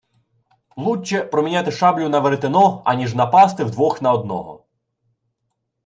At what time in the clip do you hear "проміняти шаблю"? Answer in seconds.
1.23-2.09